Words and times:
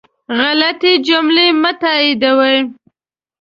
غلطي 0.37 0.93
جملې 1.07 1.47
مه 1.61 1.71
تائیدوئ 1.81 2.57